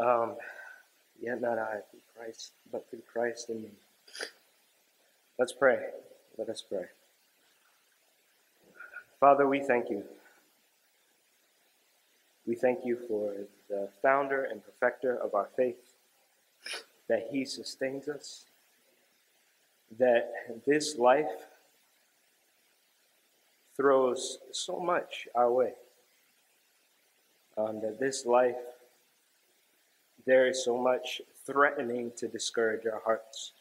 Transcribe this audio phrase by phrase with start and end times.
[0.00, 0.36] Um,
[1.20, 3.70] yet not I, through Christ, but through Christ in me.
[5.38, 5.78] Let's pray.
[6.38, 6.86] Let us pray.
[9.18, 10.02] Father, we thank you.
[12.46, 13.34] We thank you for
[13.68, 15.92] the founder and perfecter of our faith,
[17.08, 18.46] that he sustains us,
[19.98, 20.32] that
[20.66, 21.30] this life
[23.76, 25.72] throws so much our way,
[27.58, 28.56] um, that this life,
[30.26, 33.52] there is so much threatening to discourage our hearts,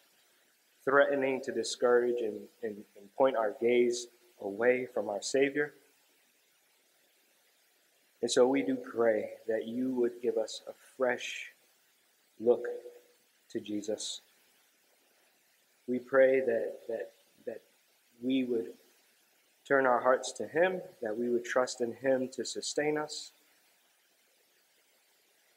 [0.83, 4.07] threatening to discourage and, and, and point our gaze
[4.41, 5.73] away from our Savior.
[8.21, 11.51] And so we do pray that you would give us a fresh
[12.39, 12.65] look
[13.51, 14.21] to Jesus.
[15.87, 17.11] We pray that, that,
[17.45, 17.61] that
[18.21, 18.73] we would
[19.67, 23.31] turn our hearts to Him, that we would trust in Him to sustain us.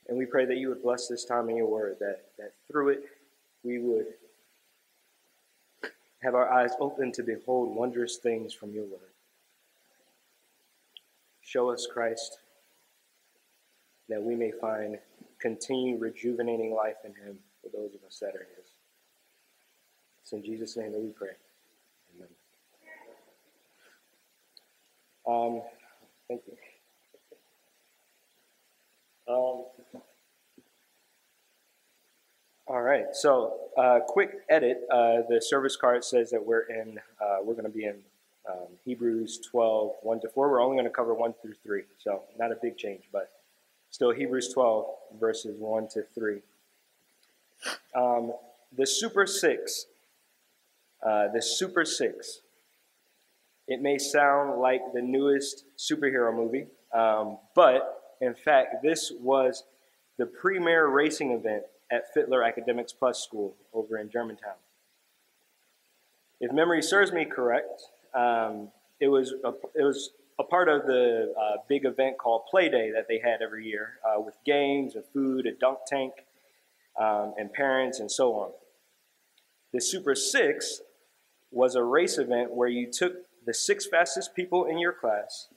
[0.08, 2.90] And we pray that you would bless this time in your word, that, that through
[2.90, 3.04] it
[3.62, 4.06] we would
[6.22, 9.10] have our eyes open to behold wondrous things from your word.
[11.40, 12.38] Show us Christ,
[14.08, 14.98] that we may find
[15.40, 18.70] continued rejuvenating life in him for those of us that are his.
[20.22, 21.30] It's in Jesus' name that we pray.
[22.16, 22.28] Amen.
[25.26, 25.62] Um,
[26.28, 26.61] thank you.
[29.32, 29.64] Um,
[32.66, 33.06] all right.
[33.12, 34.82] So, uh, quick edit.
[34.90, 36.98] Uh, the service card says that we're in.
[37.20, 37.96] Uh, we're going to be in
[38.48, 40.50] um, Hebrews 12, 1 to 4.
[40.50, 41.82] We're only going to cover 1 through 3.
[41.98, 43.30] So, not a big change, but
[43.90, 44.86] still Hebrews 12,
[45.18, 46.40] verses 1 to 3.
[47.94, 48.32] Um,
[48.76, 49.86] the Super Six.
[51.02, 52.40] Uh, the Super Six.
[53.66, 59.64] It may sound like the newest superhero movie, um, but in fact, this was
[60.16, 64.54] the premier racing event at Fitler Academics Plus School over in Germantown.
[66.40, 67.82] If memory serves me correct,
[68.14, 68.68] um,
[69.00, 72.92] it was a, it was a part of the uh, big event called Play Day
[72.92, 76.12] that they had every year uh, with games and food, a dunk tank,
[76.98, 78.52] um, and parents and so on.
[79.72, 80.80] The Super Six
[81.50, 83.14] was a race event where you took
[83.44, 85.48] the six fastest people in your class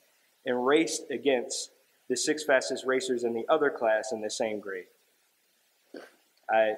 [0.48, 1.70] and raced against
[2.10, 4.86] the six fastest racers in the other class in the same grade.
[6.50, 6.74] I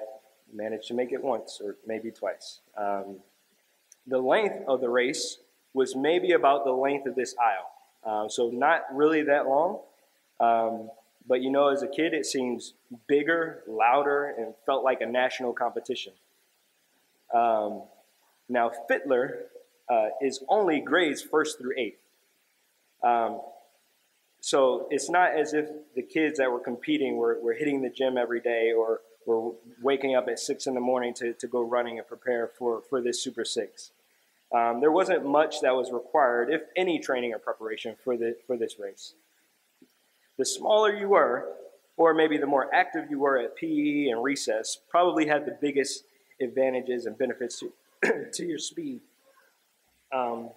[0.52, 2.60] managed to make it once or maybe twice.
[2.76, 3.18] Um,
[4.06, 5.38] the length of the race
[5.74, 7.70] was maybe about the length of this aisle.
[8.04, 9.80] Uh, so not really that long.
[10.40, 10.90] Um,
[11.26, 12.72] but you know, as a kid, it seems
[13.06, 16.14] bigger, louder, and felt like a national competition.
[17.34, 17.82] Um,
[18.48, 19.42] now, Fitler
[19.90, 22.00] uh, is only grades first through eighth.
[24.40, 28.16] So it's not as if the kids that were competing were, were hitting the gym
[28.16, 31.98] every day or were waking up at six in the morning to, to go running
[31.98, 33.90] and prepare for, for this Super Six.
[34.54, 38.56] Um, there wasn't much that was required, if any, training or preparation for, the, for
[38.56, 39.12] this race.
[40.38, 41.48] The smaller you were,
[41.98, 46.04] or maybe the more active you were at PE and recess, probably had the biggest
[46.40, 47.72] advantages and benefits to,
[48.32, 49.00] to your speed.
[50.14, 50.50] Um,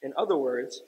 [0.00, 0.82] in other words,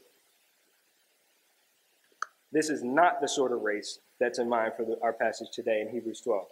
[2.57, 5.83] this is not the sort of race that's in mind for the, our passage today
[5.83, 6.47] in Hebrews 12.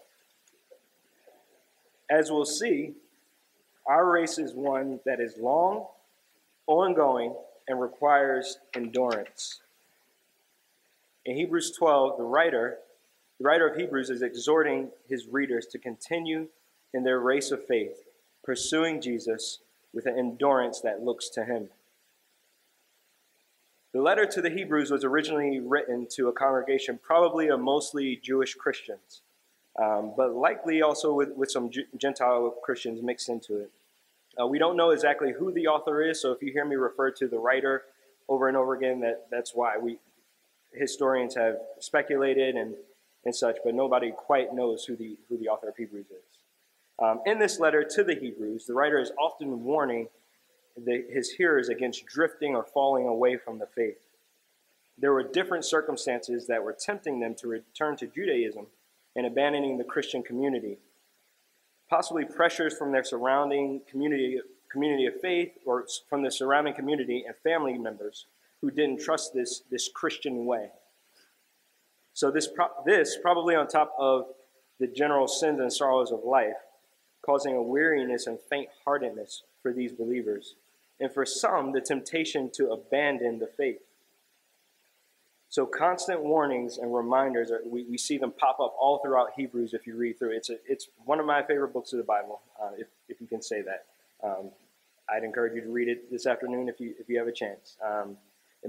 [2.10, 2.92] As we'll see,
[3.86, 5.86] our race is one that is long,
[6.66, 7.34] ongoing,
[7.68, 9.62] and requires endurance.
[11.24, 12.76] In Hebrews 12, the writer,
[13.38, 16.48] the writer of Hebrews is exhorting his readers to continue
[16.92, 18.02] in their race of faith,
[18.44, 19.60] pursuing Jesus
[19.94, 21.70] with an endurance that looks to him.
[23.94, 28.56] The letter to the Hebrews was originally written to a congregation probably of mostly Jewish
[28.56, 29.22] Christians,
[29.80, 33.70] um, but likely also with, with some Gentile Christians mixed into it.
[34.38, 37.12] Uh, we don't know exactly who the author is, so if you hear me refer
[37.12, 37.84] to the writer
[38.28, 39.78] over and over again, that, that's why.
[39.78, 39.98] We
[40.72, 42.74] historians have speculated and,
[43.24, 46.38] and such, but nobody quite knows who the, who the author of Hebrews is.
[46.98, 50.08] Um, in this letter to the Hebrews, the writer is often warning
[50.76, 53.98] the, his hearers against drifting or falling away from the faith.
[54.98, 58.66] There were different circumstances that were tempting them to return to Judaism
[59.16, 60.78] and abandoning the Christian community.
[61.88, 64.40] Possibly pressures from their surrounding community,
[64.70, 68.26] community of faith or from the surrounding community and family members
[68.60, 70.70] who didn't trust this, this Christian way.
[72.14, 74.26] So, this, pro- this, probably on top of
[74.78, 76.54] the general sins and sorrows of life,
[77.24, 80.54] causing a weariness and faint heartedness for these believers
[81.00, 83.82] and for some, the temptation to abandon the faith.
[85.48, 89.72] So constant warnings and reminders, are, we, we see them pop up all throughout Hebrews
[89.72, 90.32] if you read through.
[90.36, 93.26] It's, a, it's one of my favorite books of the Bible, uh, if, if you
[93.26, 93.84] can say that.
[94.22, 94.50] Um,
[95.08, 97.76] I'd encourage you to read it this afternoon if you, if you have a chance.
[97.84, 98.16] Um,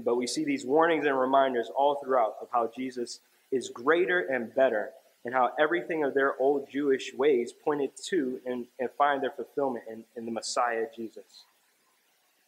[0.04, 3.20] but we see these warnings and reminders all throughout of how Jesus
[3.50, 4.90] is greater and better
[5.24, 9.84] and how everything of their old Jewish ways pointed to and, and find their fulfillment
[9.90, 11.42] in, in the Messiah Jesus.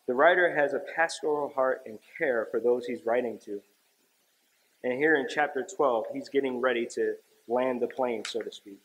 [0.08, 3.60] The writer has a pastoral heart and care for those he's writing to.
[4.82, 7.16] And here in chapter 12, he's getting ready to
[7.46, 8.80] land the plane, so to speak.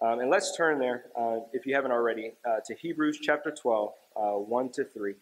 [0.00, 3.92] Um, and let's turn there, uh, if you haven't already, uh, to Hebrews chapter 12,
[4.16, 5.14] uh, 1 to 3.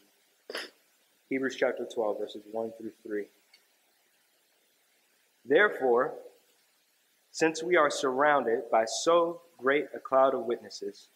[1.29, 3.27] Hebrews chapter 12, verses 1 through 3.
[5.45, 6.15] Therefore,
[7.33, 11.09] since we are surrounded by so great a cloud of witnesses,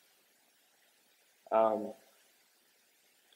[1.53, 1.93] um,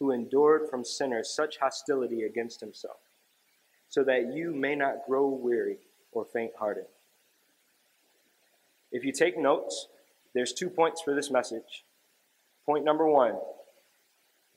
[0.00, 2.96] who endured from sinners such hostility against himself,
[3.88, 5.78] so that you may not grow weary
[6.10, 6.86] or faint hearted.
[8.90, 9.86] If you take notes,
[10.34, 11.84] there's two points for this message.
[12.66, 13.38] Point number one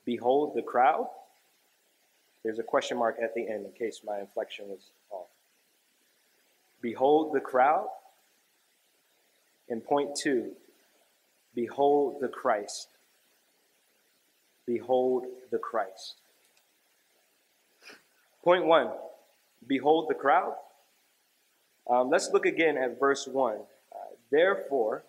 [0.04, 1.06] Behold the crowd.
[2.42, 5.28] There's a question mark at the end in case my inflection was off.
[6.80, 7.86] Behold the crowd.
[9.68, 10.52] And point two
[11.54, 12.88] Behold the Christ.
[14.66, 16.16] Behold the Christ.
[18.42, 18.90] Point one
[19.66, 20.54] Behold the crowd.
[21.88, 23.54] Um, let's look again at verse 1.
[23.54, 23.58] Uh,
[24.30, 25.04] Therefore,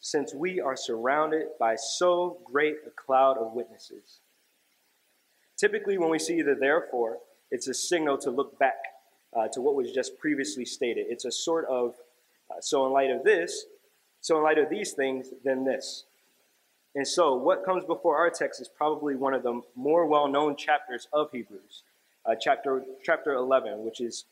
[0.00, 4.20] since we are surrounded by so great a cloud of witnesses.
[5.56, 7.18] Typically, when we see the therefore,
[7.50, 8.76] it's a signal to look back
[9.36, 11.06] uh, to what was just previously stated.
[11.08, 11.94] It's a sort of,
[12.50, 13.66] uh, so in light of this,
[14.20, 16.04] so in light of these things, then this.
[16.96, 20.56] And so, what comes before our text is probably one of the more well known
[20.56, 21.82] chapters of Hebrews,
[22.24, 24.24] uh, chapter, chapter 11, which is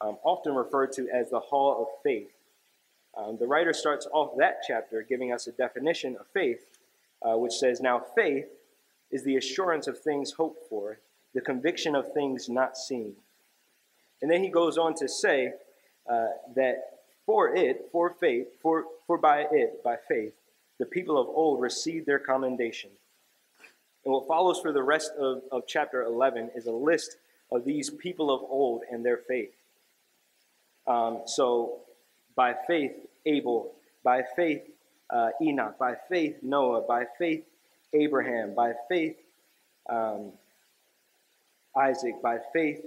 [0.00, 2.30] um, often referred to as the Hall of Faith.
[3.18, 6.64] Um, the writer starts off that chapter giving us a definition of faith,
[7.22, 8.46] uh, which says, Now faith
[9.10, 11.00] is the assurance of things hoped for,
[11.34, 13.14] the conviction of things not seen.
[14.22, 15.54] And then he goes on to say
[16.08, 20.34] uh, that for it, for faith, for, for by it, by faith,
[20.82, 22.90] the people of old received their commendation.
[24.04, 27.18] And what follows for the rest of, of chapter 11 is a list
[27.52, 29.54] of these people of old and their faith.
[30.88, 31.82] Um, so,
[32.34, 32.90] by faith,
[33.26, 33.70] Abel,
[34.02, 34.62] by faith,
[35.08, 37.44] uh, Enoch, by faith, Noah, by faith,
[37.92, 39.14] Abraham, by faith,
[39.88, 40.32] um,
[41.76, 42.84] Isaac, by faith,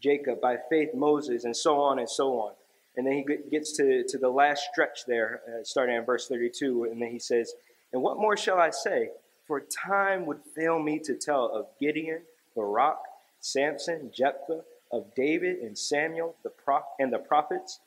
[0.00, 2.52] Jacob, by faith, Moses, and so on and so on.
[2.96, 6.84] And then he gets to, to the last stretch there, uh, starting at verse 32,
[6.84, 7.52] and then he says,
[7.92, 9.10] And what more shall I say?
[9.46, 12.22] For time would fail me to tell of Gideon,
[12.54, 12.98] Barak,
[13.40, 14.62] Samson, Jephthah,
[14.92, 17.80] of David and Samuel, the pro- and the prophets,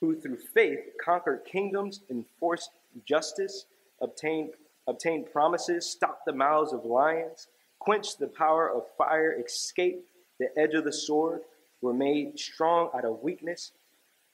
[0.00, 2.70] who through faith conquered kingdoms, enforced
[3.04, 3.66] justice,
[4.00, 4.50] obtained,
[4.86, 7.48] obtained promises, stopped the mouths of lions,
[7.80, 10.04] quenched the power of fire, escaped
[10.38, 11.40] the edge of the sword,
[11.80, 13.72] were made strong out of weakness,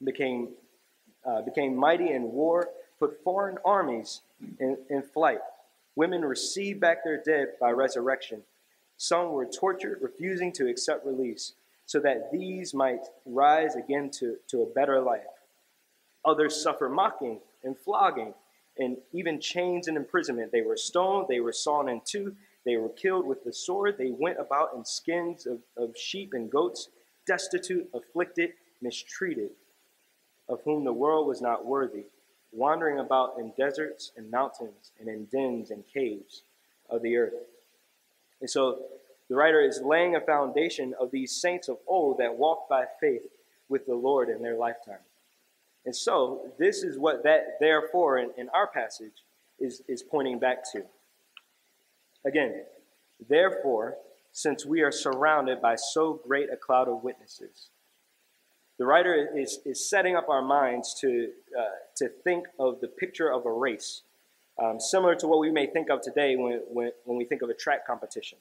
[0.05, 0.49] became,
[1.25, 2.69] uh, became mighty in war,
[2.99, 4.21] put foreign armies
[4.61, 5.41] in, in flight.
[5.97, 8.43] Women received back their dead by resurrection.
[8.97, 11.53] Some were tortured, refusing to accept release,
[11.87, 15.23] so that these might rise again to, to a better life.
[16.25, 18.35] Others suffer mocking and flogging,
[18.79, 20.53] and even chains and imprisonment.
[20.53, 23.97] They were stoned, they were sawn in two, they were killed with the sword.
[23.99, 26.89] They went about in skins of, of sheep and goats,
[27.27, 29.51] destitute, afflicted, mistreated
[30.49, 32.05] of whom the world was not worthy,
[32.53, 36.43] wandering about in deserts and mountains and in dens and caves
[36.91, 37.35] of the earth.
[38.41, 38.81] And so
[39.29, 43.27] the writer is laying a foundation of these saints of old that walked by faith
[43.69, 44.99] with the Lord in their lifetime.
[45.85, 49.25] And so this is what that therefore in, in our passage
[49.59, 50.83] is, is pointing back to.
[52.25, 52.63] Again,
[53.29, 53.97] therefore,
[54.33, 57.69] since we are surrounded by so great a cloud of witnesses,
[58.83, 61.63] the writer is, is setting up our minds to, uh,
[61.95, 64.03] to think of the picture of a race,
[64.61, 67.49] um, similar to what we may think of today when, when, when we think of
[67.49, 68.39] a track competition.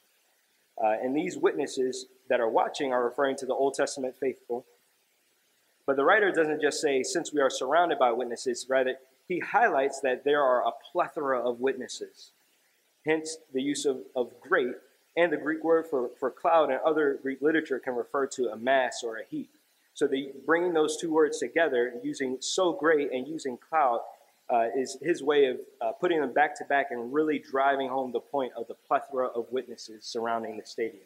[0.83, 4.65] Uh, and these witnesses that are watching are referring to the Old Testament faithful,
[5.85, 8.95] But the writer doesn't just say, since we are surrounded by witnesses, rather,
[9.27, 12.31] he highlights that there are a plethora of witnesses.
[13.05, 14.73] Hence, the use of, of great,
[15.17, 18.55] and the Greek word for, for cloud and other Greek literature can refer to a
[18.55, 19.49] mass or a heap.
[19.93, 23.99] So, the, bringing those two words together, using so great and using cloud,
[24.49, 28.11] uh, is his way of uh, putting them back to back and really driving home
[28.11, 31.03] the point of the plethora of witnesses surrounding the stadium.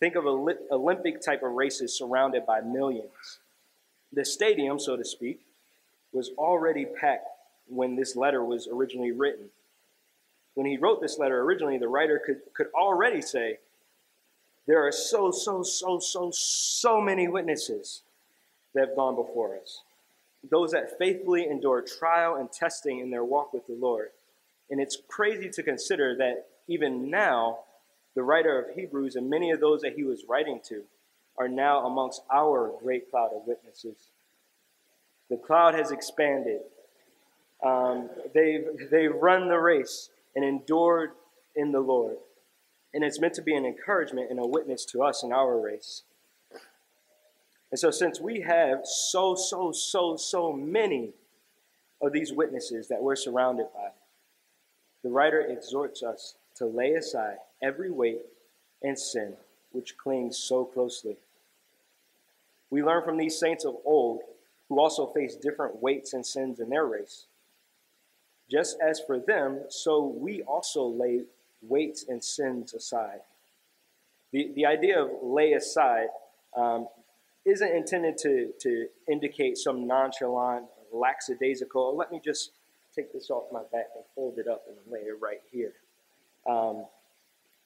[0.00, 3.38] Think of Olympic type of races surrounded by millions.
[4.12, 5.40] The stadium, so to speak,
[6.12, 7.28] was already packed
[7.68, 9.46] when this letter was originally written.
[10.54, 13.58] When he wrote this letter originally, the writer could, could already say,
[14.66, 18.02] There are so, so, so, so, so many witnesses
[18.74, 19.82] that have gone before us
[20.50, 24.08] those that faithfully endure trial and testing in their walk with the Lord.
[24.70, 27.60] And it's crazy to consider that even now,
[28.14, 30.82] the writer of Hebrews and many of those that he was writing to
[31.36, 33.96] are now amongst our great cloud of witnesses.
[35.30, 36.60] The cloud has expanded.
[37.64, 41.10] Um, they've, they've run the race and endured
[41.56, 42.16] in the Lord.
[42.94, 46.02] And it's meant to be an encouragement and a witness to us in our race.
[47.70, 51.10] And so, since we have so, so, so, so many
[52.00, 53.88] of these witnesses that we're surrounded by,
[55.02, 58.22] the writer exhorts us to lay aside every weight
[58.82, 59.34] and sin
[59.72, 61.16] which clings so closely.
[62.70, 64.20] We learn from these saints of old
[64.68, 67.26] who also faced different weights and sins in their race.
[68.50, 71.22] Just as for them, so we also lay
[71.68, 73.20] weights and sins aside.
[74.32, 76.08] The, the idea of lay aside
[76.56, 76.88] um,
[77.44, 82.52] isn't intended to, to indicate some nonchalant, lackadaisical, let me just
[82.94, 85.72] take this off my back and fold it up and lay it right here.
[86.48, 86.86] Um,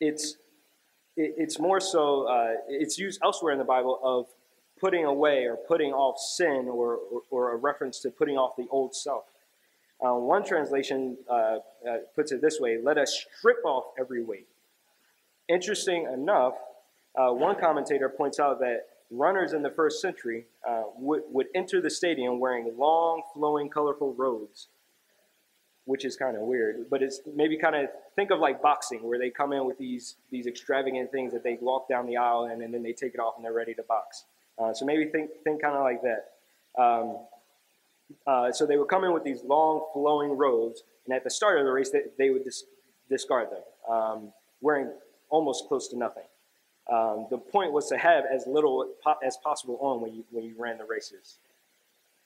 [0.01, 0.37] it's,
[1.17, 4.27] it, it's more so, uh, it's used elsewhere in the Bible of
[4.81, 8.67] putting away or putting off sin or, or, or a reference to putting off the
[8.71, 9.25] old self.
[10.05, 11.59] Uh, one translation uh, uh
[12.15, 14.47] puts it this way let us strip off every weight.
[15.49, 16.55] Interesting enough,
[17.17, 21.81] uh, one commentator points out that runners in the first century uh, would, would enter
[21.81, 24.69] the stadium wearing long, flowing, colorful robes,
[25.85, 26.89] which is kind of weird.
[26.91, 30.17] But it's maybe kind of think of like boxing, where they come in with these
[30.31, 33.21] these extravagant things that they walk down the aisle and, and then they take it
[33.21, 34.25] off and they're ready to box.
[34.59, 36.33] Uh, so maybe think think kind of like that.
[36.81, 37.19] Um,
[38.27, 41.59] uh, so they would come in with these long, flowing robes, and at the start
[41.59, 42.65] of the race, they, they would dis-
[43.09, 44.91] discard them, um, wearing
[45.31, 46.25] almost close to nothing.
[46.91, 48.91] Um, the point was to have as little
[49.23, 51.39] as possible on when you, when you ran the races.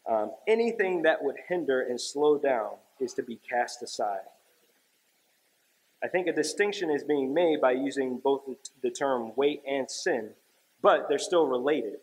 [0.08, 4.20] Um, anything that would hinder and slow down is to be cast aside.
[6.02, 8.42] I think a distinction is being made by using both
[8.82, 10.30] the term weight and sin,
[10.80, 11.98] but they're still related.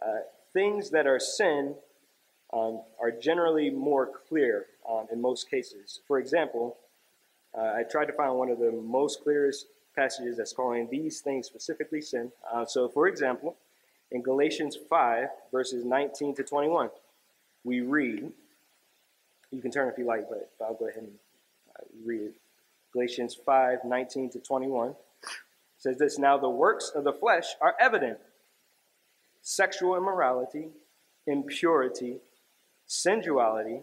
[0.00, 0.20] Uh,
[0.52, 1.74] things that are sin
[2.52, 6.00] um, are generally more clear um, in most cases.
[6.06, 6.76] For example,
[7.56, 11.46] uh, I tried to find one of the most clearest passages that's calling these things
[11.46, 12.30] specifically sin.
[12.52, 13.56] Uh, so, for example,
[14.10, 16.90] in Galatians 5, verses 19 to 21,
[17.64, 18.30] we read,
[19.50, 21.12] you can turn if you like, but I'll go ahead and
[21.76, 22.34] uh, read it.
[22.92, 24.94] Galatians 5, 19 to 21
[25.76, 28.18] says this Now the works of the flesh are evident
[29.42, 30.68] sexual immorality,
[31.26, 32.18] impurity,
[32.88, 33.82] sensuality,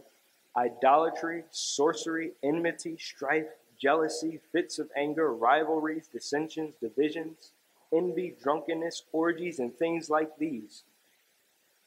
[0.57, 3.47] idolatry, sorcery, enmity, strife
[3.79, 7.51] jealousy, fits of anger, rivalries, dissensions, divisions,
[7.93, 10.83] envy, drunkenness, orgies, and things like these.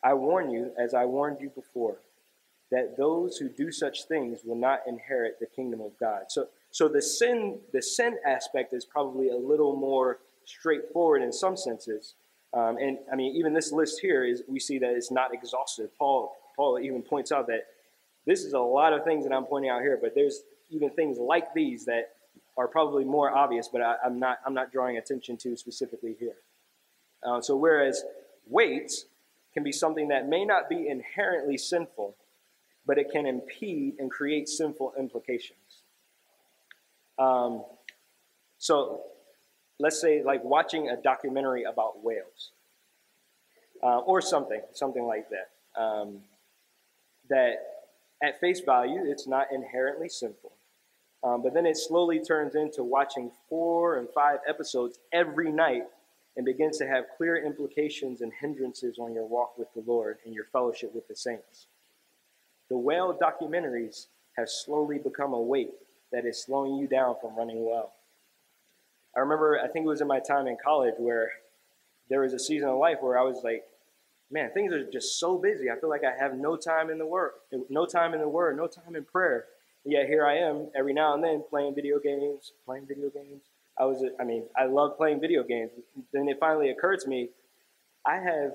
[0.02, 1.96] I warn you, as I warned you before,
[2.70, 6.24] that those who do such things will not inherit the kingdom of God.
[6.28, 11.56] So, so the sin, the sin aspect is probably a little more straightforward in some
[11.56, 12.14] senses.
[12.52, 15.90] Um, and I mean, even this list here is we see that it's not exhaustive.
[15.98, 17.68] Paul, Paul even points out that
[18.26, 21.16] this is a lot of things that I'm pointing out here, but there's even things
[21.16, 22.10] like these that
[22.56, 26.34] are probably more obvious, but I, am not I'm not drawing attention to specifically here.
[27.22, 28.02] Uh, so whereas
[28.48, 29.06] weights
[29.54, 32.16] can be something that may not be inherently sinful,
[32.84, 35.84] but it can impede and create sinful implications.
[37.20, 37.62] Um,
[38.58, 39.02] so
[39.78, 42.50] let's say like watching a documentary about whales
[43.80, 45.80] uh, or something, something like that.
[45.80, 46.22] Um,
[47.28, 47.54] that
[48.22, 50.52] at face value, it's not inherently sinful.
[51.22, 55.84] Um, but then it slowly turns into watching four and five episodes every night
[56.36, 60.32] and begins to have clear implications and hindrances on your walk with the Lord and
[60.32, 61.66] your fellowship with the saints.
[62.70, 64.06] The whale documentaries
[64.36, 65.72] have slowly become a weight
[66.12, 67.92] that is slowing you down from running well.
[69.16, 71.30] I remember, I think it was in my time in college where
[72.08, 73.64] there was a season of life where I was like,
[74.30, 75.70] man, things are just so busy.
[75.70, 77.32] I feel like I have no time in the word,
[77.70, 79.46] no time in the word, no time in prayer.
[79.84, 83.42] Yet here I am every now and then playing video games, playing video games.
[83.78, 85.70] I was, I mean, I love playing video games.
[86.12, 87.30] Then it finally occurred to me,
[88.04, 88.52] I have,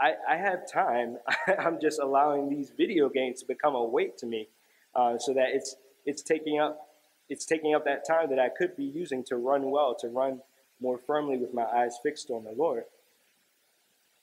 [0.00, 1.18] I, I have time.
[1.58, 4.48] I'm just allowing these video games to become a weight to me,
[4.94, 6.88] uh, so that it's it's taking up,
[7.28, 10.40] it's taking up that time that I could be using to run well, to run
[10.80, 12.84] more firmly with my eyes fixed on the Lord.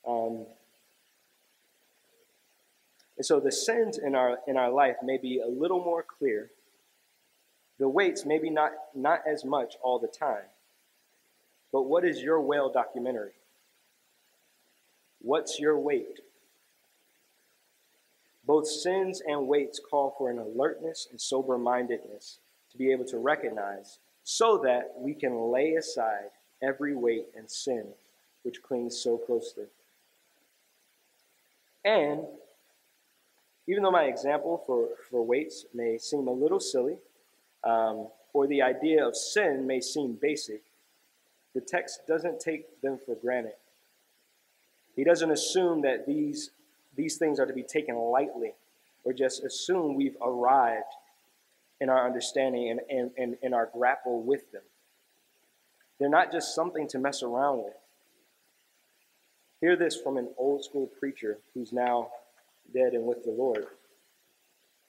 [0.07, 0.45] Um,
[3.17, 6.51] and so the sins in our in our life may be a little more clear.
[7.79, 10.49] The weights maybe not not as much all the time.
[11.71, 13.31] But what is your whale documentary?
[15.19, 16.19] What's your weight?
[18.45, 22.39] Both sins and weights call for an alertness and sober mindedness
[22.71, 26.29] to be able to recognize so that we can lay aside
[26.61, 27.87] every weight and sin
[28.43, 29.65] which clings so closely.
[31.85, 32.21] And
[33.67, 36.97] even though my example for, for weights may seem a little silly,
[37.63, 40.61] um, or the idea of sin may seem basic,
[41.53, 43.53] the text doesn't take them for granted.
[44.95, 46.51] He doesn't assume that these,
[46.95, 48.53] these things are to be taken lightly,
[49.03, 50.93] or just assume we've arrived
[51.79, 54.61] in our understanding and, and, and, and our grapple with them.
[55.99, 57.73] They're not just something to mess around with.
[59.63, 62.09] Hear this from an old school preacher who's now
[62.73, 63.65] dead and with the Lord.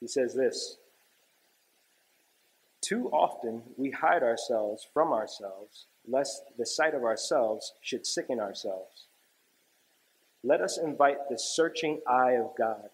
[0.01, 0.75] He says this
[2.81, 9.05] Too often we hide ourselves from ourselves, lest the sight of ourselves should sicken ourselves.
[10.43, 12.89] Let us invite the searching eye of God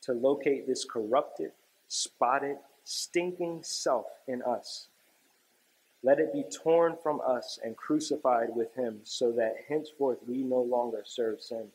[0.00, 1.52] to locate this corrupted,
[1.86, 4.88] spotted, stinking self in us
[6.02, 10.60] let it be torn from us and crucified with him, so that henceforth we no
[10.60, 11.68] longer serve sin.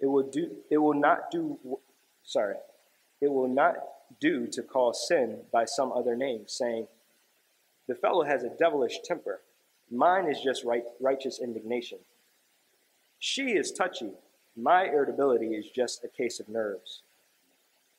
[0.00, 1.58] It will do it will not do
[2.22, 2.56] sorry.
[3.20, 3.76] It will not
[4.20, 6.86] do to call sin by some other name, saying,
[7.86, 9.40] The fellow has a devilish temper.
[9.90, 11.98] Mine is just right, righteous indignation.
[13.18, 14.12] She is touchy.
[14.56, 17.02] My irritability is just a case of nerves.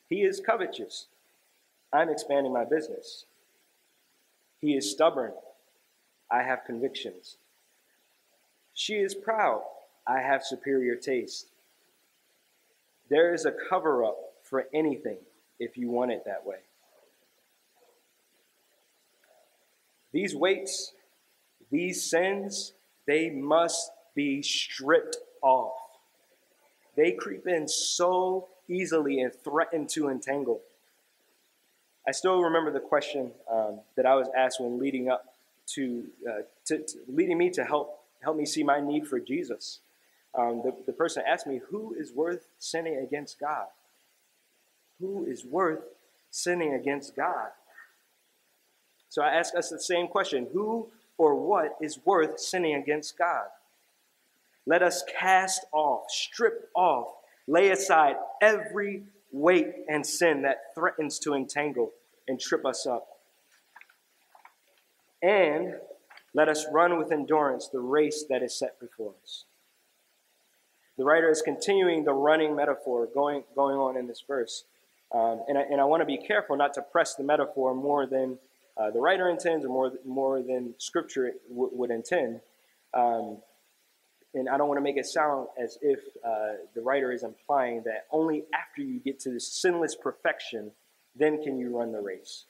[0.08, 1.08] He is covetous.
[1.92, 3.26] I'm expanding my business.
[4.60, 5.34] He is stubborn.
[6.32, 7.38] I have convictions.
[8.74, 9.62] She is proud.
[10.08, 11.48] I have superior taste.
[13.10, 15.18] There is a cover up for anything
[15.60, 16.58] if you want it that way.
[20.12, 20.94] These weights,
[21.72, 22.74] these sins,
[23.06, 25.74] they must be stripped off.
[26.96, 30.62] They creep in so easily and threaten to entangle.
[32.08, 35.34] I still remember the question um, that I was asked when leading up
[35.74, 39.80] to, uh, to, to, leading me to help help me see my need for Jesus.
[40.38, 43.68] Um, the, the person asked me, "Who is worth sinning against God?
[45.00, 45.84] Who is worth
[46.30, 47.50] sinning against God?"
[49.10, 53.48] So I ask us the same question: Who or what is worth sinning against God?
[54.68, 57.08] Let us cast off, strip off,
[57.48, 59.04] lay aside every
[59.36, 61.92] weight and sin that threatens to entangle
[62.26, 63.06] and trip us up.
[65.22, 65.74] And
[66.34, 69.44] let us run with endurance the race that is set before us.
[70.98, 74.64] The writer is continuing the running metaphor going, going on in this verse.
[75.14, 78.06] Um, and I, and I want to be careful not to press the metaphor more
[78.06, 78.40] than
[78.78, 82.40] uh, the writer intends or more, more than scripture would intend.
[82.94, 83.40] Um,
[84.36, 87.84] and I don't want to make it sound as if uh, the writer is implying
[87.84, 90.72] that only after you get to this sinless perfection,
[91.16, 92.44] then can you run the race.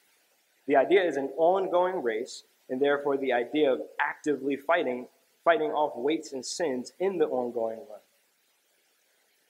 [0.65, 5.05] The idea is an ongoing race, and therefore the idea of actively fighting,
[5.43, 7.99] fighting off weights and sins in the ongoing run.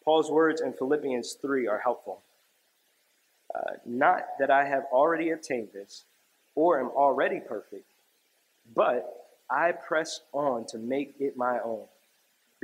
[0.04, 2.22] Paul's words in Philippians 3 are helpful.
[3.54, 6.04] Uh, not that I have already attained this
[6.54, 7.86] or am already perfect,
[8.76, 11.86] but I press on to make it my own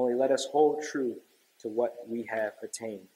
[0.00, 1.16] Only let us hold true
[1.60, 3.08] to what we have attained.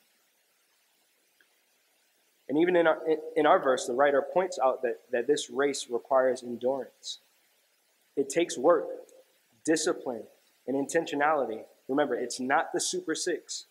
[2.48, 2.98] And even in our,
[3.36, 7.20] in our verse, the writer points out that, that this race requires endurance.
[8.16, 8.86] It takes work,
[9.64, 10.24] discipline,
[10.66, 13.66] and intentionality Remember, it's not the Super Six,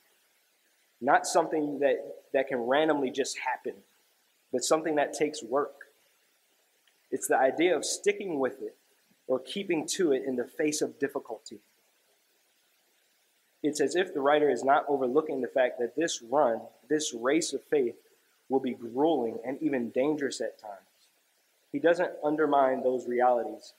[1.01, 1.95] not something that,
[2.33, 3.73] that can randomly just happen,
[4.51, 5.73] but something that takes work.
[7.11, 8.75] It's the idea of sticking with it
[9.27, 11.59] or keeping to it in the face of difficulty.
[13.63, 17.53] It's as if the writer is not overlooking the fact that this run, this race
[17.53, 17.95] of faith,
[18.49, 20.81] will be grueling and even dangerous at times.
[21.71, 23.73] He doesn't undermine those realities,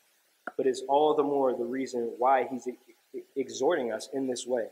[0.56, 2.66] but is all the more the reason why he's
[3.36, 4.68] exhorting us in this way.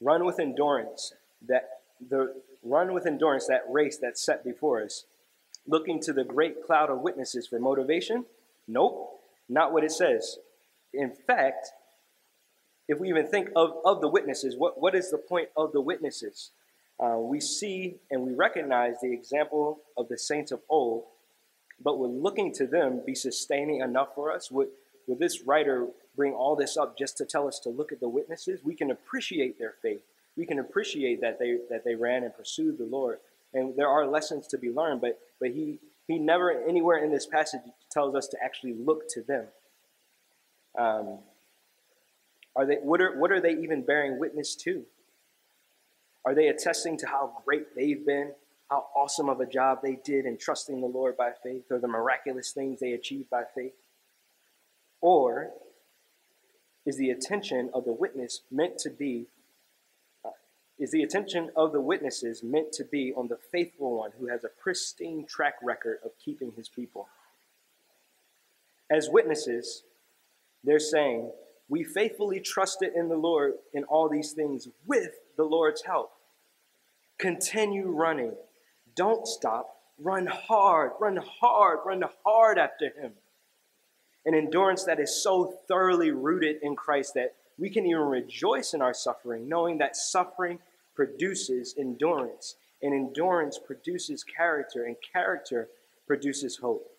[0.00, 1.12] Run with endurance
[1.46, 5.04] that the run with endurance that race that's set before us,
[5.66, 8.24] looking to the great cloud of witnesses for motivation?
[8.72, 10.38] Nope, not what it says.
[10.94, 11.68] In fact,
[12.88, 15.80] if we even think of, of the witnesses, what, what is the point of the
[15.80, 16.50] witnesses?
[16.98, 21.04] Uh, we see and we recognize the example of the saints of old,
[21.84, 24.50] but would looking to them be sustaining enough for us?
[24.50, 24.68] Would,
[25.06, 28.08] would this writer bring all this up just to tell us to look at the
[28.08, 28.60] witnesses?
[28.64, 30.02] We can appreciate their faith.
[30.34, 33.18] We can appreciate that they that they ran and pursued the Lord.
[33.52, 37.26] And there are lessons to be learned, but but he he never anywhere in this
[37.26, 37.60] passage
[37.92, 39.46] tells us to actually look to them.
[40.78, 41.18] Um,
[42.54, 44.84] are they what are what are they even bearing witness to?
[46.24, 48.32] Are they attesting to how great they've been,
[48.70, 51.88] how awesome of a job they did in trusting the Lord by faith, or the
[51.88, 53.74] miraculous things they achieved by faith?
[55.00, 55.50] Or
[56.86, 59.26] is the attention of the witness meant to be
[60.24, 60.30] uh,
[60.78, 64.44] is the attention of the witnesses meant to be on the faithful one who has
[64.44, 67.08] a pristine track record of keeping his people?
[68.92, 69.84] As witnesses,
[70.62, 71.32] they're saying,
[71.66, 76.12] We faithfully trusted in the Lord in all these things with the Lord's help.
[77.18, 78.34] Continue running.
[78.94, 79.76] Don't stop.
[79.98, 83.12] Run hard, run hard, run hard after Him.
[84.26, 88.82] An endurance that is so thoroughly rooted in Christ that we can even rejoice in
[88.82, 90.58] our suffering, knowing that suffering
[90.94, 95.68] produces endurance, and endurance produces character, and character
[96.06, 96.91] produces hope.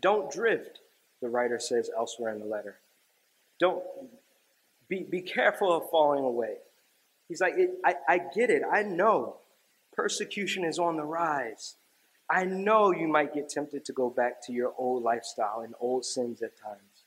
[0.00, 0.80] Don't drift,
[1.20, 2.78] the writer says elsewhere in the letter.
[3.58, 3.82] Don't
[4.88, 6.56] be, be careful of falling away.
[7.28, 8.62] He's like, I, I get it.
[8.70, 9.36] I know
[9.94, 11.76] persecution is on the rise.
[12.30, 16.04] I know you might get tempted to go back to your old lifestyle and old
[16.04, 17.04] sins at times.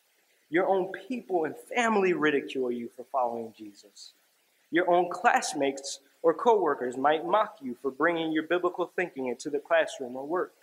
[0.49, 4.11] Your own people and family ridicule you for following Jesus.
[4.69, 9.59] Your own classmates or coworkers might mock you for bringing your biblical thinking into the
[9.59, 10.53] classroom or work.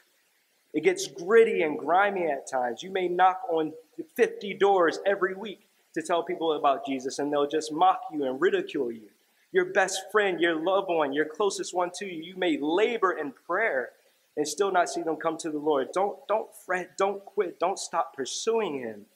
[0.74, 2.82] It gets gritty and grimy at times.
[2.82, 3.72] You may knock on
[4.16, 8.40] 50 doors every week to tell people about Jesus, and they'll just mock you and
[8.40, 9.08] ridicule you.
[9.50, 13.32] Your best friend, your loved one, your closest one to you, you may labor in
[13.46, 13.90] prayer
[14.36, 15.88] and still not see them come to the Lord.
[15.92, 19.06] Don't, don't fret, don't quit, don't stop pursuing Him.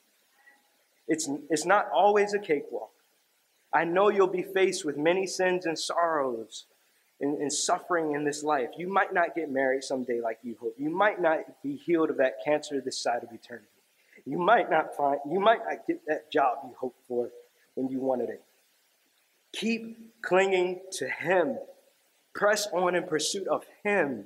[1.06, 2.90] It's, it's not always a cakewalk.
[3.72, 6.64] I know you'll be faced with many sins and sorrows
[7.22, 8.70] and, and suffering in this life.
[8.76, 10.74] You might not get married someday like you hope.
[10.76, 13.66] You might not be healed of that cancer this side of eternity.
[14.26, 17.30] You might not find, you might not get that job you hoped for
[17.74, 18.42] when you wanted it.
[19.52, 21.58] Keep clinging to Him.
[22.34, 24.24] Press on in pursuit of Him.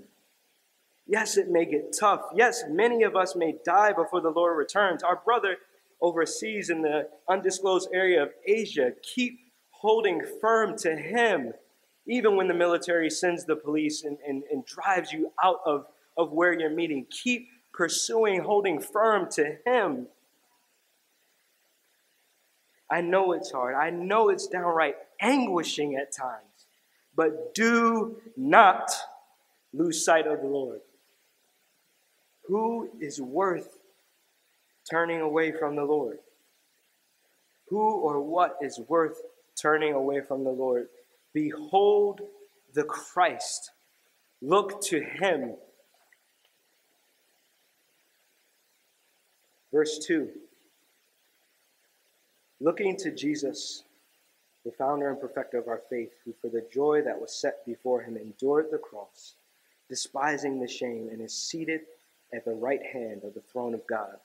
[1.06, 2.22] Yes, it may get tough.
[2.34, 5.02] Yes, many of us may die before the Lord returns.
[5.02, 5.58] Our brother
[6.00, 9.38] overseas in the undisclosed area of Asia, keep
[9.70, 11.52] holding firm to Him,
[12.06, 16.32] even when the military sends the police and, and, and drives you out of, of
[16.32, 17.06] where you're meeting.
[17.10, 20.06] Keep pursuing, holding firm to Him.
[22.90, 23.74] I know it's hard.
[23.74, 26.42] I know it's downright anguishing at times.
[27.16, 28.92] But do not
[29.72, 30.80] lose sight of the Lord.
[32.44, 33.78] Who is worth
[34.88, 36.18] turning away from the Lord?
[37.68, 39.20] Who or what is worth
[39.60, 40.86] turning away from the Lord?
[41.36, 42.22] Behold
[42.72, 43.72] the Christ.
[44.40, 45.56] Look to him
[49.70, 50.30] Verse 2
[52.58, 53.82] Looking to Jesus,
[54.64, 58.00] the founder and perfecter of our faith, who for the joy that was set before
[58.00, 59.34] him endured the cross,
[59.90, 61.82] despising the shame, and is seated
[62.32, 64.16] at the right hand of the throne of God.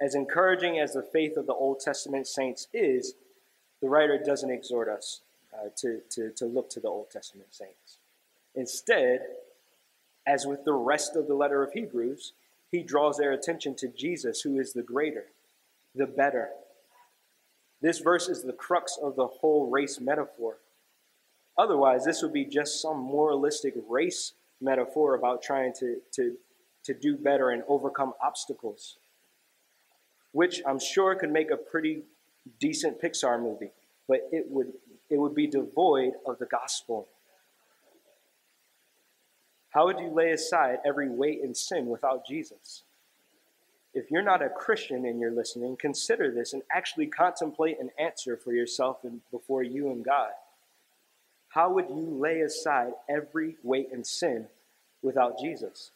[0.00, 3.14] As encouraging as the faith of the Old Testament saints is,
[3.80, 5.20] the writer doesn't exhort us
[5.58, 7.98] uh, to, to, to look to the Old Testament saints.
[8.54, 9.20] Instead,
[10.26, 12.32] as with the rest of the letter of Hebrews,
[12.70, 15.24] he draws their attention to Jesus, who is the greater,
[15.94, 16.50] the better.
[17.80, 20.58] This verse is the crux of the whole race metaphor.
[21.56, 26.36] Otherwise, this would be just some moralistic race metaphor about trying to, to,
[26.84, 28.98] to do better and overcome obstacles,
[30.32, 32.02] which I'm sure could make a pretty
[32.60, 33.70] decent Pixar movie,
[34.06, 34.72] but it would,
[35.10, 37.08] it would be devoid of the gospel.
[39.70, 42.82] How would you lay aside every weight and sin without Jesus?
[43.94, 48.36] If you're not a Christian and you're listening, consider this and actually contemplate an answer
[48.36, 50.30] for yourself and before you and God.
[51.48, 54.46] How would you lay aside every weight and sin
[55.02, 55.90] without Jesus?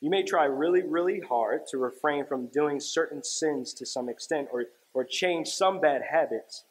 [0.00, 4.48] You may try really, really hard to refrain from doing certain sins to some extent
[4.52, 6.64] or, or change some bad habits,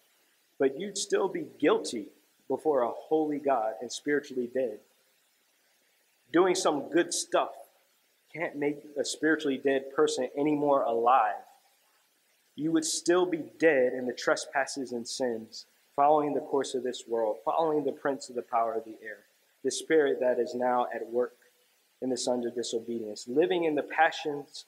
[0.60, 2.08] but you'd still be guilty
[2.48, 4.80] before a holy God and spiritually dead.
[6.32, 7.52] Doing some good stuff
[8.34, 11.36] can't make a spiritually dead person any more alive.
[12.56, 15.66] You would still be dead in the trespasses and sins,
[15.96, 19.20] following the course of this world, following the prince of the power of the air,
[19.64, 21.34] the spirit that is now at work
[22.02, 24.66] in the sons of disobedience, living in the passions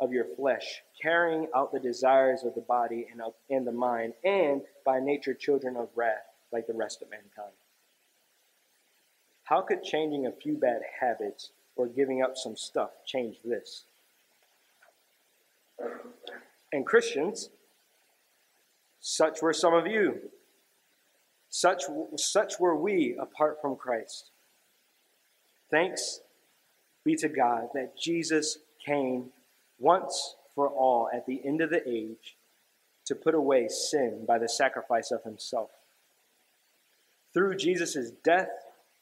[0.00, 4.14] of your flesh, carrying out the desires of the body and, of, and the mind,
[4.24, 7.54] and by nature children of wrath like the rest of mankind.
[9.44, 13.84] How could changing a few bad habits or giving up some stuff change this?
[16.72, 17.48] And Christians,
[19.00, 20.18] such were some of you.
[21.48, 21.84] Such,
[22.16, 24.30] such were we apart from Christ.
[25.70, 26.20] Thanks
[27.04, 29.30] be to God that Jesus came
[29.78, 32.36] once for all at the end of the age
[33.04, 35.70] to put away sin by the sacrifice of himself.
[37.32, 38.50] Through Jesus' death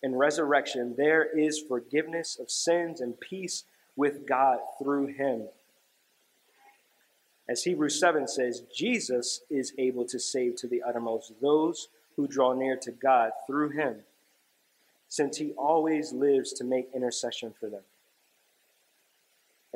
[0.03, 3.65] and resurrection, there is forgiveness of sins and peace
[3.97, 5.49] with God through him.
[7.49, 12.53] As Hebrews 7 says, Jesus is able to save to the uttermost those who draw
[12.53, 14.01] near to God through him,
[15.09, 17.83] since he always lives to make intercession for them.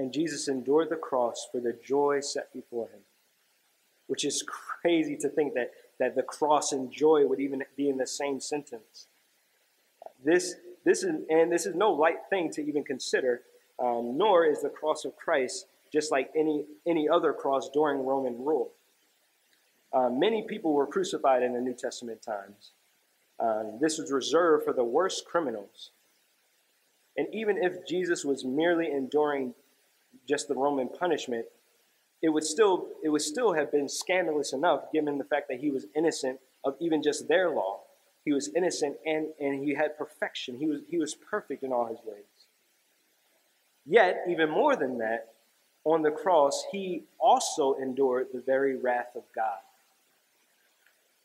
[0.00, 3.00] And Jesus endured the cross for the joy set before him,
[4.06, 7.98] which is crazy to think that, that the cross and joy would even be in
[7.98, 9.08] the same sentence.
[10.24, 10.54] This,
[10.86, 13.42] this is, and this is no light thing to even consider,
[13.78, 18.42] um, nor is the cross of Christ just like any, any other cross during Roman
[18.42, 18.70] rule.
[19.92, 22.70] Uh, many people were crucified in the New Testament times.
[23.38, 25.90] Uh, this was reserved for the worst criminals.
[27.18, 29.52] And even if Jesus was merely enduring
[30.30, 31.44] just the Roman punishment,
[32.22, 35.70] it would still it would still have been scandalous enough given the fact that he
[35.70, 37.80] was innocent of even just their law.
[38.24, 40.58] He was innocent and, and he had perfection.
[40.58, 42.24] He was, he was perfect in all his ways.
[43.86, 45.32] Yet, even more than that,
[45.84, 49.60] on the cross, he also endured the very wrath of God.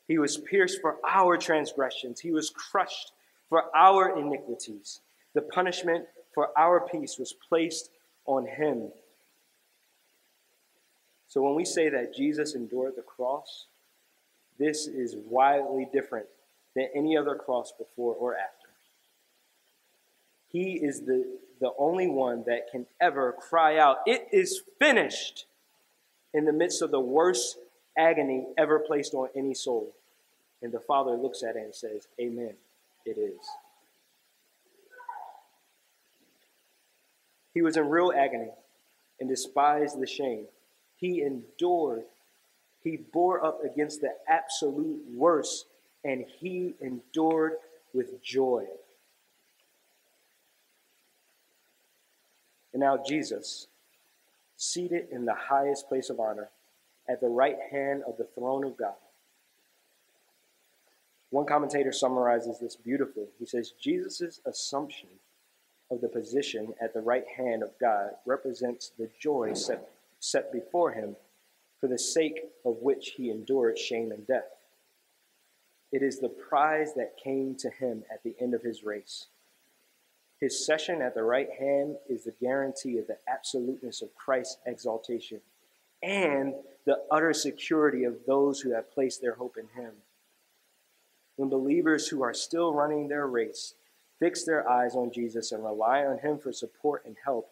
[0.08, 3.12] He was pierced for our transgressions, he was crushed
[3.48, 5.00] for our iniquities.
[5.34, 7.90] The punishment for our peace was placed
[8.26, 8.90] on him.
[11.28, 13.66] So when we say that Jesus endured the cross,
[14.58, 16.26] this is wildly different
[16.74, 18.68] than any other cross before or after.
[20.48, 21.26] He is the,
[21.60, 25.46] the only one that can ever cry out, It is finished,
[26.32, 27.58] in the midst of the worst
[27.96, 29.94] agony ever placed on any soul.
[30.62, 32.54] And the Father looks at it and says, Amen,
[33.04, 33.40] it is.
[37.56, 38.50] He was in real agony
[39.18, 40.44] and despised the shame.
[40.96, 42.02] He endured.
[42.84, 45.64] He bore up against the absolute worst
[46.04, 47.54] and he endured
[47.94, 48.66] with joy.
[52.74, 53.68] And now, Jesus,
[54.58, 56.50] seated in the highest place of honor
[57.08, 58.96] at the right hand of the throne of God.
[61.30, 63.28] One commentator summarizes this beautifully.
[63.38, 65.08] He says, Jesus' assumption
[65.90, 69.88] of the position at the right hand of God represents the joy set,
[70.20, 71.16] set before him
[71.80, 74.50] for the sake of which he endured shame and death.
[75.92, 79.26] It is the prize that came to him at the end of his race.
[80.40, 85.40] His session at the right hand is the guarantee of the absoluteness of Christ's exaltation
[86.02, 89.92] and the utter security of those who have placed their hope in him.
[91.36, 93.74] When believers who are still running their race
[94.18, 97.50] fix their eyes on Jesus and rely on him for support and help,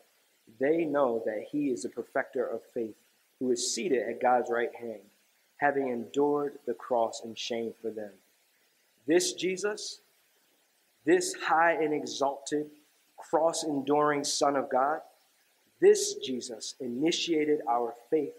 [0.58, 2.96] they know that he is the perfecter of faith
[3.38, 5.00] who is seated at God's right hand,
[5.56, 8.12] having endured the cross and shame for them.
[9.06, 10.00] This Jesus,
[11.04, 12.70] this high and exalted,
[13.16, 15.00] cross enduring Son of God,
[15.80, 18.34] this Jesus initiated our faith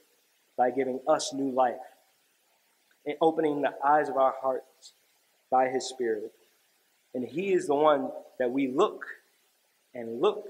[0.57, 1.75] by giving us new life
[3.05, 4.93] and opening the eyes of our hearts
[5.51, 6.31] by his Spirit.
[7.15, 9.05] And he is the one that we look
[9.93, 10.49] and look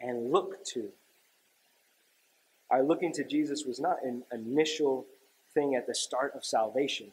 [0.00, 0.88] and look to.
[2.70, 5.04] Our looking to Jesus was not an initial
[5.52, 7.08] thing at the start of salvation.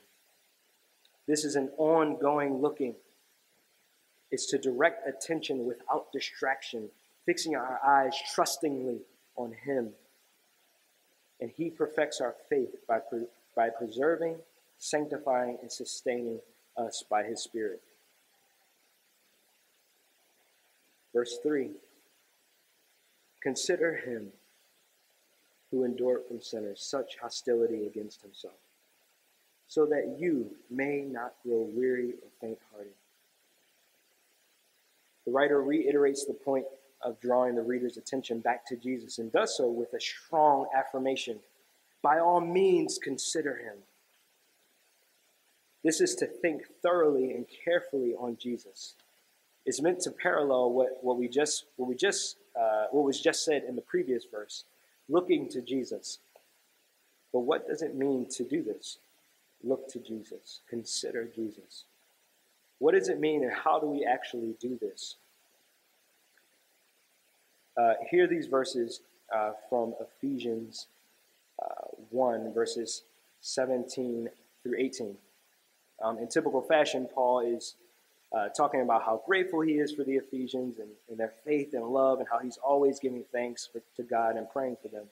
[1.28, 2.95] This is an ongoing looking.
[4.30, 6.89] It's to direct attention without distraction,
[7.26, 9.00] fixing our eyes trustingly
[9.36, 9.89] on Him.
[11.39, 14.36] And He perfects our faith by, pre- by preserving,
[14.78, 16.39] sanctifying, and sustaining
[16.78, 17.82] us by His Spirit.
[21.13, 21.71] Verse 3
[23.41, 24.32] Consider Him
[25.69, 28.54] who endured from sinners such hostility against Himself,
[29.67, 32.93] so that you may not grow weary or faint hearted.
[35.26, 36.65] The writer reiterates the point
[37.02, 41.39] of drawing the reader's attention back to Jesus and does so with a strong affirmation
[42.02, 43.78] by all means, consider him.
[45.84, 48.95] This is to think thoroughly and carefully on Jesus.
[49.65, 53.45] It's meant to parallel what, what we just what we just uh, what was just
[53.45, 54.65] said in the previous verse,
[55.08, 56.19] looking to Jesus.
[57.32, 58.97] But what does it mean to do this?
[59.63, 60.62] Look to Jesus.
[60.69, 61.86] Consider Jesus.
[62.80, 65.15] What does it mean, and how do we actually do this?
[67.78, 69.02] Uh, hear these verses
[69.34, 70.88] uh, from Ephesians
[71.62, 73.04] uh, 1, verses
[73.41, 74.30] 17
[74.63, 75.15] through 18.
[76.04, 77.76] Um, in typical fashion, Paul is
[78.35, 81.85] uh, talking about how grateful he is for the Ephesians and, and, their faith and
[81.85, 85.05] love, and how he's always giving thanks for, to God and praying for them.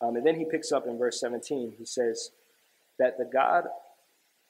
[0.00, 1.74] Um, and then he picks up in verse 17.
[1.78, 2.30] He says,
[2.98, 3.66] That the God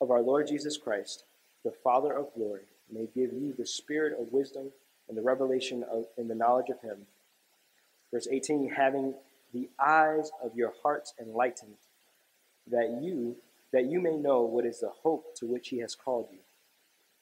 [0.01, 1.25] of our Lord Jesus Christ,
[1.65, 4.71] the Father of glory, may give you the spirit of wisdom
[5.09, 7.07] and the revelation of in the knowledge of him
[8.13, 9.15] Verse 18, having
[9.53, 11.77] the eyes of your hearts enlightened,
[12.67, 13.37] that you
[13.73, 16.41] that you may know what is the hope to which he has called you,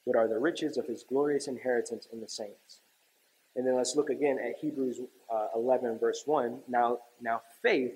[0.09, 2.79] what are the riches of his glorious inheritance in the saints.
[3.55, 6.61] And then let's look again at Hebrews uh, 11, verse 1.
[6.67, 7.93] Now, now faith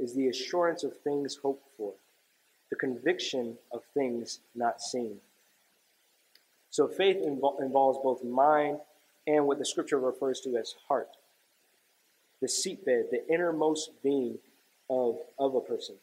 [0.00, 1.92] is the assurance of things hoped for,
[2.70, 5.18] the conviction of things not seen.
[6.70, 8.78] So faith invo- involves both mind
[9.28, 11.10] and what the scripture refers to as heart
[12.40, 14.38] the seatbed, the innermost being
[14.90, 15.94] of, of a person,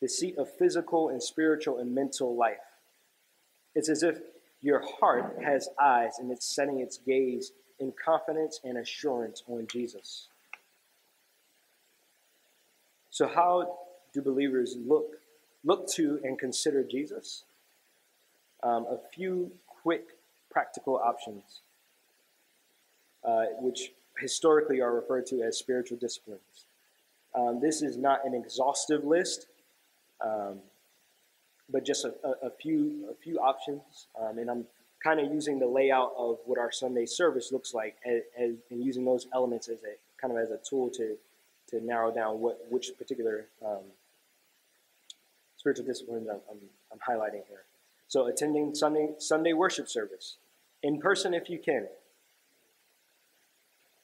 [0.00, 2.58] the seat of physical and spiritual and mental life.
[3.76, 4.18] It's as if
[4.60, 10.28] your heart has eyes and it's setting its gaze in confidence and assurance on Jesus.
[13.10, 13.78] So, how
[14.12, 15.16] do believers look
[15.64, 17.44] look to and consider Jesus?
[18.62, 20.16] Um, a few quick
[20.50, 21.60] practical options,
[23.24, 26.66] uh, which historically are referred to as spiritual disciplines.
[27.34, 29.46] Um, this is not an exhaustive list,
[30.24, 30.58] um,
[31.70, 34.06] but just a, a, a, few a few options.
[34.20, 34.64] Um, and I'm
[35.02, 38.82] kind of using the layout of what our Sunday service looks like, as, as, and
[38.82, 41.16] using those elements as a kind of as a tool to
[41.68, 43.84] to narrow down what which particular um,
[45.56, 46.58] spiritual disciplines I'm, I'm,
[46.92, 47.64] I'm highlighting here.
[48.08, 50.36] So attending Sunday Sunday worship service
[50.82, 51.86] in person if you can.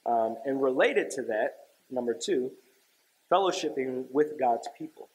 [0.07, 1.57] Um, and related to that,
[1.91, 2.53] number two,
[3.33, 5.09] fellowshipping with God's people.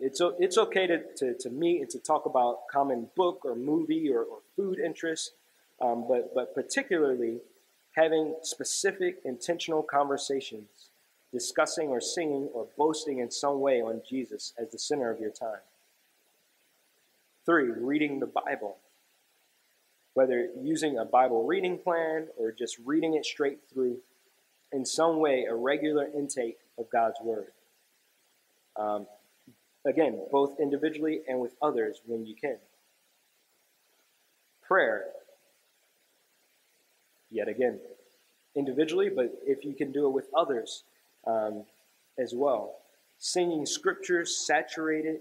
[0.00, 4.10] It's, it's okay to, to, to meet and to talk about common book or movie
[4.10, 5.32] or, or food interests,
[5.80, 7.38] um, but, but particularly
[7.96, 10.68] having specific intentional conversations,
[11.32, 15.30] discussing or singing or boasting in some way on Jesus as the center of your
[15.30, 15.60] time.
[17.44, 18.76] Three, reading the Bible
[20.14, 23.98] whether using a Bible reading plan or just reading it straight through,
[24.72, 27.52] in some way, a regular intake of God's Word.
[28.76, 29.06] Um,
[29.86, 32.56] again, both individually and with others when you can.
[34.62, 35.06] Prayer,
[37.30, 37.78] yet again,
[38.54, 40.84] individually, but if you can do it with others
[41.26, 41.64] um,
[42.18, 42.76] as well.
[43.18, 45.20] Singing scriptures, saturated,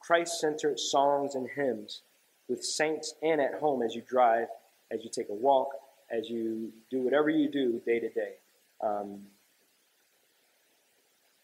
[0.00, 2.02] Christ centered songs and hymns
[2.48, 4.48] with saints and at home as you drive,
[4.90, 5.68] as you take a walk,
[6.10, 8.32] as you do whatever you do day to day.
[8.80, 9.20] Um,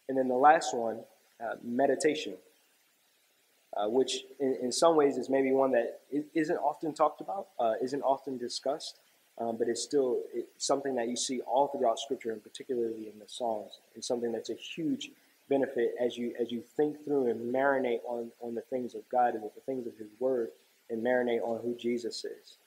[0.09, 0.99] and then the last one,
[1.43, 2.33] uh, meditation,
[3.75, 6.01] uh, which in, in, some ways is maybe one that
[6.33, 8.99] isn't often talked about, uh, isn't often discussed,
[9.37, 10.19] um, but it's still
[10.57, 14.49] something that you see all throughout Scripture, and particularly in the Psalms, and something that's
[14.49, 15.11] a huge
[15.49, 19.35] benefit as you as you think through and marinate on on the things of God
[19.35, 20.49] and the things of His Word
[20.89, 22.57] and marinate on who Jesus is.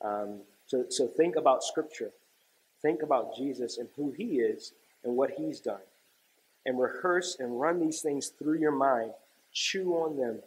[0.00, 2.10] Um, so, so think about Scripture.
[2.82, 4.72] Think about Jesus and who He is
[5.04, 5.80] and what He's done.
[6.66, 9.12] And rehearse and run these things through your mind.
[9.52, 10.40] Chew on them.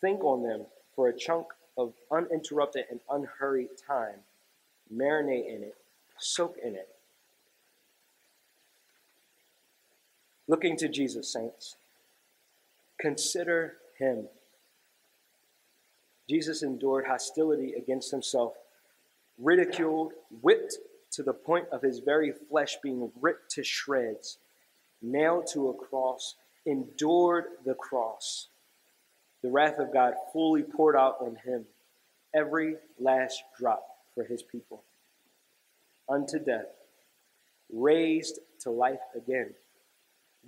[0.00, 1.46] Think on them for a chunk
[1.76, 4.20] of uninterrupted and unhurried time.
[4.94, 5.76] Marinate in it.
[6.18, 6.88] Soak in it.
[10.48, 11.76] Looking to Jesus, saints,
[12.98, 14.28] consider him.
[16.28, 18.54] Jesus endured hostility against himself,
[19.38, 20.78] ridiculed, whipped
[21.12, 24.38] to the point of his very flesh being ripped to shreds,
[25.02, 26.34] nailed to a cross,
[26.66, 28.48] endured the cross.
[29.42, 31.66] The wrath of God fully poured out on him,
[32.34, 33.84] every last drop
[34.14, 34.82] for his people.
[36.08, 36.66] Unto death,
[37.72, 39.50] raised to life again,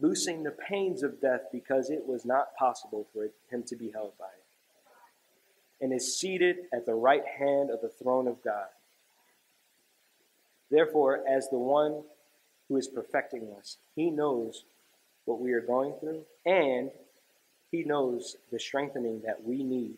[0.01, 4.13] loosing the pains of death because it was not possible for him to be held
[4.19, 8.67] by it, and is seated at the right hand of the throne of God.
[10.71, 12.03] Therefore, as the one
[12.69, 14.65] who is perfecting us, he knows
[15.27, 16.91] what we are going through, and
[17.71, 19.97] he knows the strengthening that we need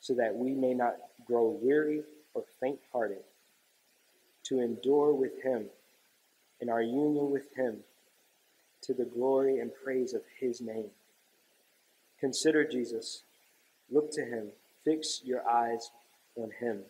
[0.00, 0.96] so that we may not
[1.26, 2.02] grow weary
[2.34, 3.22] or faint hearted.
[4.46, 5.66] To endure with him
[6.60, 7.78] in our union with him
[8.82, 10.90] to the glory and praise of his name.
[12.18, 13.22] Consider Jesus,
[13.90, 14.48] look to him,
[14.84, 15.90] fix your eyes
[16.36, 16.82] on him.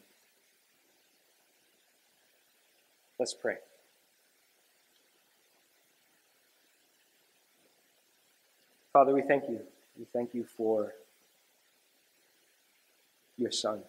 [3.19, 3.57] Let's pray.
[8.93, 9.61] Father, we thank you.
[10.03, 10.95] We thank you for
[13.39, 13.83] your Son.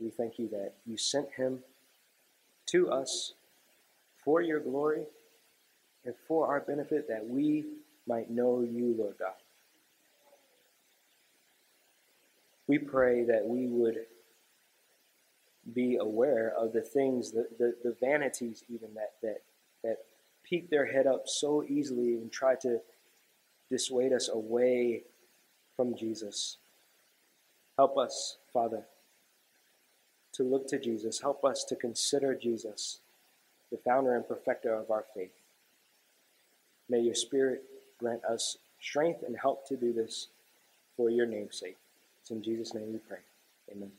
[0.00, 1.58] We thank you that you sent him
[2.68, 3.34] to us
[4.24, 5.08] for your glory
[6.06, 7.66] and for our benefit that we
[8.06, 9.34] might know you, Lord God.
[12.66, 14.06] We pray that we would
[15.74, 19.42] be aware of the things, the, the, the vanities even that, that,
[19.84, 19.96] that
[20.44, 22.80] peek their head up so easily and try to
[23.70, 25.02] dissuade us away
[25.76, 26.58] from Jesus.
[27.76, 28.84] Help us, Father,
[30.32, 31.20] to look to Jesus.
[31.20, 33.00] Help us to consider Jesus,
[33.70, 35.32] the founder and perfecter of our faith.
[36.88, 37.64] May your Spirit
[37.98, 40.28] grant us strength and help to do this
[40.96, 41.76] for your name's sake.
[42.20, 43.18] It's in Jesus' name we pray.
[43.72, 43.90] Amen.